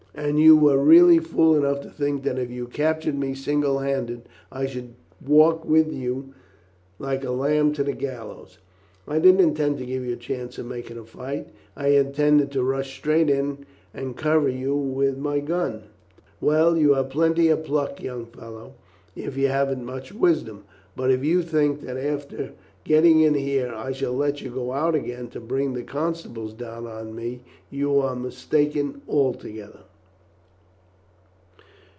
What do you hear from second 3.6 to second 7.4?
handed I should walk with you like a